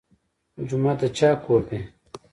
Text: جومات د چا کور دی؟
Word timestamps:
جومات 0.67 0.97
د 1.01 1.03
چا 1.17 1.29
کور 1.43 1.61
دی؟ 1.69 1.79